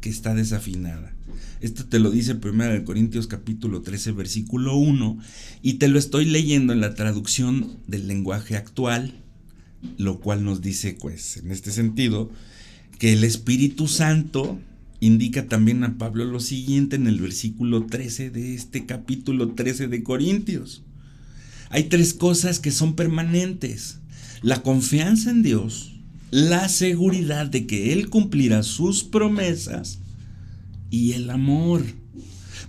[0.00, 1.14] que está desafinada.
[1.60, 5.18] Esto te lo dice 1 Corintios capítulo 13 versículo 1
[5.62, 9.12] y te lo estoy leyendo en la traducción del lenguaje actual,
[9.98, 12.30] lo cual nos dice pues en este sentido
[12.98, 14.58] que el Espíritu Santo
[15.00, 20.02] indica también a Pablo lo siguiente en el versículo 13 de este capítulo 13 de
[20.02, 20.82] Corintios.
[21.70, 24.00] Hay tres cosas que son permanentes.
[24.42, 25.99] La confianza en Dios,
[26.30, 29.98] la seguridad de que Él cumplirá sus promesas
[30.90, 31.84] y el amor.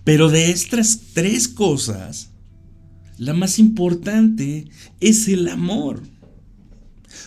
[0.03, 2.29] Pero de estas tres cosas,
[3.17, 4.67] la más importante
[4.99, 6.01] es el amor.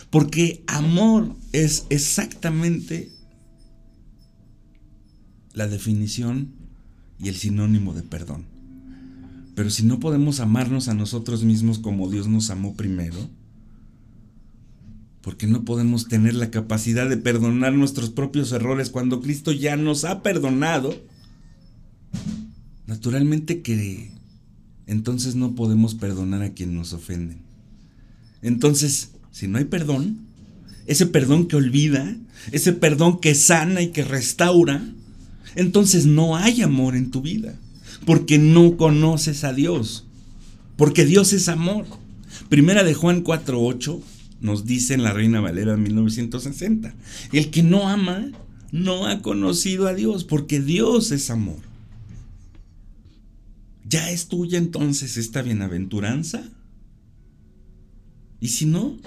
[0.09, 3.11] Porque amor es exactamente
[5.53, 6.53] la definición
[7.19, 8.45] y el sinónimo de perdón.
[9.55, 13.29] Pero si no podemos amarnos a nosotros mismos como Dios nos amó primero,
[15.25, 20.05] porque no podemos tener la capacidad de perdonar nuestros propios errores cuando Cristo ya nos
[20.05, 20.95] ha perdonado,
[22.85, 24.11] naturalmente que
[24.85, 27.39] entonces no podemos perdonar a quien nos ofenden.
[28.43, 30.19] Entonces, si no hay perdón,
[30.85, 32.15] ese perdón que olvida,
[32.51, 34.87] ese perdón que sana y que restaura,
[35.55, 37.57] entonces no hay amor en tu vida
[38.05, 40.05] porque no conoces a Dios,
[40.77, 41.87] porque Dios es amor.
[42.47, 44.03] Primera de Juan 4.8
[44.45, 46.95] nos dice en la Reina Valera 1960,
[47.33, 48.31] el que no ama
[48.71, 51.59] no ha conocido a Dios, porque Dios es amor.
[53.87, 56.43] ¿Ya es tuya entonces esta bienaventuranza?
[58.39, 58.97] Y si no,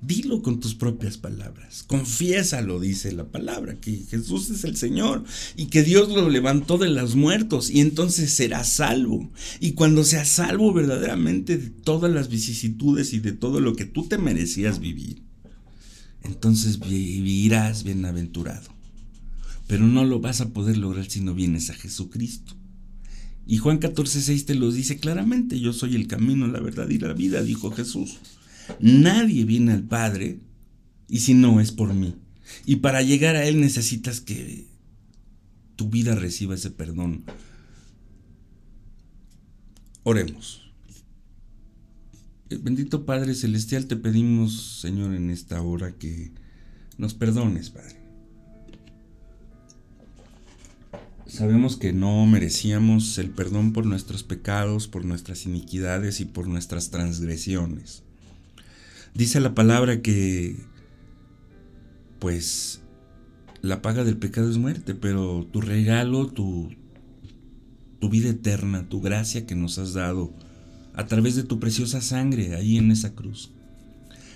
[0.00, 1.82] Dilo con tus propias palabras.
[1.82, 5.24] Confiésalo, dice la palabra, que Jesús es el Señor
[5.56, 9.28] y que Dios lo levantó de los muertos y entonces será salvo.
[9.58, 14.06] Y cuando seas salvo verdaderamente de todas las vicisitudes y de todo lo que tú
[14.06, 15.22] te merecías vivir,
[16.22, 18.76] entonces vivirás bienaventurado.
[19.66, 22.56] pero no lo vas a poder lograr si no vienes a Jesucristo.
[23.46, 27.12] Y Juan 14:6 te lo dice claramente, yo soy el camino, la verdad y la
[27.12, 28.18] vida, dijo Jesús.
[28.80, 30.40] Nadie viene al Padre
[31.08, 32.14] y si no es por mí.
[32.64, 34.66] Y para llegar a Él necesitas que
[35.76, 37.24] tu vida reciba ese perdón.
[40.02, 40.72] Oremos.
[42.50, 46.32] Bendito Padre Celestial, te pedimos, Señor, en esta hora que
[46.96, 47.96] nos perdones, Padre.
[51.26, 56.90] Sabemos que no merecíamos el perdón por nuestros pecados, por nuestras iniquidades y por nuestras
[56.90, 58.02] transgresiones.
[59.18, 60.54] Dice la palabra que,
[62.20, 62.82] pues,
[63.62, 66.68] la paga del pecado es muerte, pero tu regalo, tu,
[67.98, 70.32] tu vida eterna, tu gracia que nos has dado
[70.94, 73.50] a través de tu preciosa sangre ahí en esa cruz,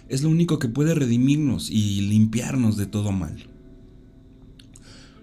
[0.09, 3.37] es lo único que puede redimirnos y limpiarnos de todo mal.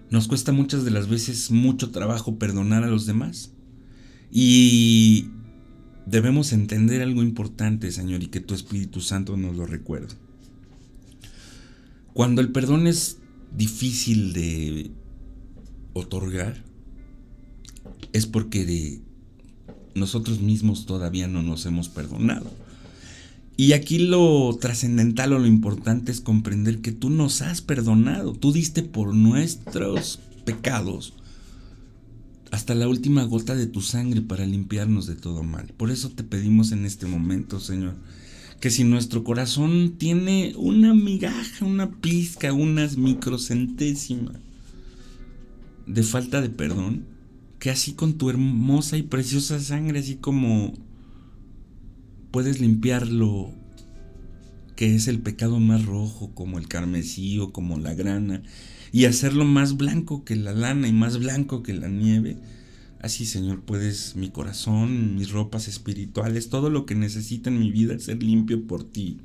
[0.08, 3.52] Nos cuesta muchas de las veces mucho trabajo perdonar a los demás.
[4.32, 5.26] Y
[6.10, 10.14] debemos entender algo importante, Señor, y que tu Espíritu Santo nos lo recuerde.
[12.12, 13.18] Cuando el perdón es
[13.56, 14.90] difícil de
[15.92, 16.62] otorgar,
[18.12, 19.00] es porque
[19.94, 22.50] nosotros mismos todavía no nos hemos perdonado.
[23.56, 28.52] Y aquí lo trascendental o lo importante es comprender que tú nos has perdonado, tú
[28.52, 31.12] diste por nuestros pecados
[32.50, 35.72] hasta la última gota de tu sangre para limpiarnos de todo mal.
[35.76, 37.94] Por eso te pedimos en este momento, Señor,
[38.60, 44.32] que si nuestro corazón tiene una migaja, una pizca, unas microcentésima
[45.86, 47.04] de falta de perdón,
[47.58, 50.72] que así con tu hermosa y preciosa sangre, así como
[52.30, 53.50] puedes limpiarlo,
[54.76, 58.42] que es el pecado más rojo, como el carmesí o como la grana,
[58.92, 62.38] y hacerlo más blanco que la lana y más blanco que la nieve.
[63.00, 67.98] Así, Señor, puedes mi corazón, mis ropas espirituales, todo lo que necesita en mi vida
[67.98, 69.18] ser limpio por ti.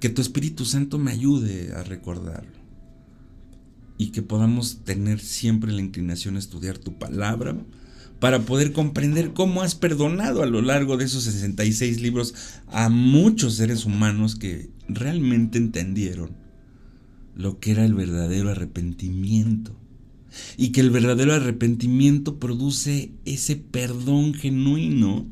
[0.00, 2.56] Que tu Espíritu Santo me ayude a recordarlo.
[3.98, 7.56] Y que podamos tener siempre la inclinación a estudiar tu palabra,
[8.20, 12.34] para poder comprender cómo has perdonado a lo largo de esos 66 libros
[12.66, 16.47] a muchos seres humanos que realmente entendieron
[17.38, 19.74] lo que era el verdadero arrepentimiento.
[20.58, 25.26] Y que el verdadero arrepentimiento produce ese perdón genuino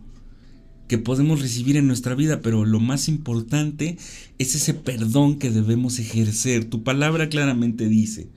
[0.89, 3.99] que podemos recibir en nuestra vida, pero lo más importante
[4.39, 6.65] es ese perdón que debemos ejercer.
[6.65, 8.29] Tu palabra claramente dice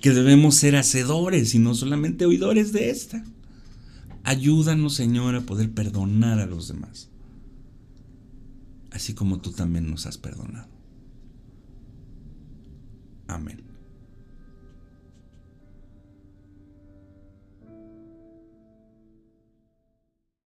[0.00, 3.22] que debemos ser hacedores y no solamente oidores de esta.
[4.24, 7.10] Ayúdanos, Señor, a poder perdonar a los demás,
[8.90, 10.69] así como tú también nos has perdonado.
[13.30, 13.69] Amén.